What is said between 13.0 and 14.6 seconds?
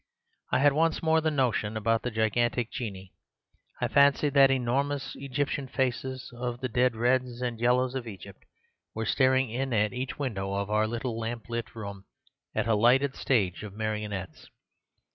stage of marionettes.